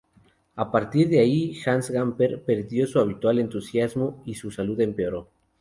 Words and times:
A 0.55 0.71
partir 0.71 1.09
de 1.09 1.19
ahí, 1.19 1.55
Hans 1.63 1.91
Gamper 1.91 2.43
perdió 2.43 2.87
su 2.87 2.99
habitual 2.99 3.37
entusiasmo 3.37 4.23
y 4.25 4.33
su 4.33 4.49
salud 4.49 4.81
empeoró. 4.81 5.29